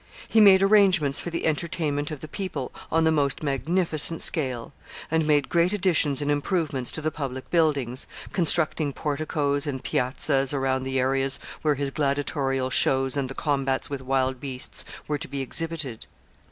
He 0.27 0.41
made 0.41 0.63
arrangements 0.63 1.19
for 1.19 1.29
the 1.29 1.45
entertainment 1.45 2.09
of 2.09 2.21
the 2.21 2.27
people 2.27 2.71
on 2.91 3.03
the 3.03 3.11
most 3.11 3.43
magnificent 3.43 4.23
scale, 4.23 4.73
and 5.11 5.27
made 5.27 5.47
great 5.47 5.73
additions 5.73 6.23
and 6.23 6.31
improvements 6.31 6.91
to 6.93 7.01
the 7.03 7.11
public 7.11 7.51
buildings, 7.51 8.07
constructing 8.33 8.93
porticoes 8.93 9.67
and 9.67 9.83
piazzas 9.83 10.53
around 10.55 10.85
the 10.85 10.99
areas 10.99 11.37
where 11.61 11.75
his 11.75 11.91
gladiatorial 11.91 12.71
shows 12.71 13.15
and 13.15 13.29
the 13.29 13.35
combats 13.35 13.91
with 13.91 14.01
wild 14.01 14.39
beasts 14.39 14.85
were 15.07 15.19
to 15.19 15.27
be 15.27 15.41
exhibited. 15.41 16.07